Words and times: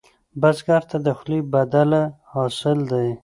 بزګر 0.41 0.83
ته 0.89 0.97
د 1.05 1.07
خولې 1.17 1.39
بدله 1.53 2.03
حاصل 2.31 2.77
دی 2.91 3.07